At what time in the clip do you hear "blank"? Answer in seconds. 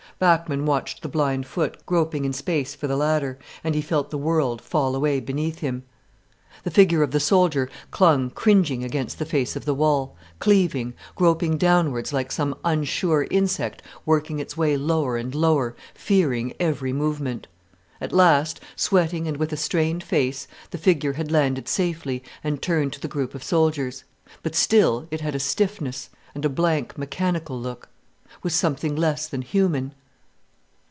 26.49-26.95